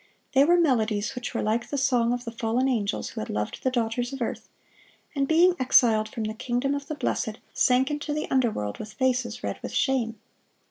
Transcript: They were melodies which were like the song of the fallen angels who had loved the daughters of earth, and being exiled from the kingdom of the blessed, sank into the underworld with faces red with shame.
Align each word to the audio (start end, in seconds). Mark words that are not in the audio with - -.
They 0.33 0.43
were 0.45 0.59
melodies 0.59 1.13
which 1.13 1.35
were 1.35 1.43
like 1.43 1.69
the 1.69 1.77
song 1.77 2.11
of 2.11 2.25
the 2.25 2.31
fallen 2.31 2.67
angels 2.67 3.09
who 3.09 3.21
had 3.21 3.29
loved 3.29 3.61
the 3.61 3.69
daughters 3.69 4.11
of 4.11 4.19
earth, 4.19 4.49
and 5.13 5.27
being 5.27 5.53
exiled 5.59 6.09
from 6.09 6.23
the 6.23 6.33
kingdom 6.33 6.73
of 6.73 6.87
the 6.87 6.95
blessed, 6.95 7.37
sank 7.53 7.91
into 7.91 8.11
the 8.11 8.25
underworld 8.31 8.79
with 8.79 8.93
faces 8.93 9.43
red 9.43 9.59
with 9.61 9.73
shame. 9.73 10.19